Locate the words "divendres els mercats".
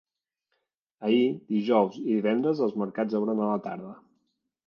2.07-3.17